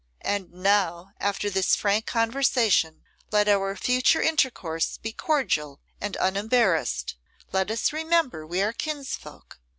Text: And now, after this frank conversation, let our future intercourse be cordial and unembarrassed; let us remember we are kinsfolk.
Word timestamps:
And 0.21 0.51
now, 0.51 1.11
after 1.19 1.47
this 1.47 1.75
frank 1.75 2.07
conversation, 2.07 3.03
let 3.29 3.47
our 3.47 3.75
future 3.75 4.19
intercourse 4.19 4.97
be 4.97 5.11
cordial 5.13 5.79
and 6.01 6.17
unembarrassed; 6.19 7.15
let 7.51 7.69
us 7.69 7.93
remember 7.93 8.43
we 8.47 8.63
are 8.63 8.73
kinsfolk. 8.73 9.59